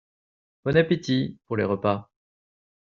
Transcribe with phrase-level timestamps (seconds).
[0.65, 1.37] Bon appétit!
[1.45, 2.09] (pour les repas…).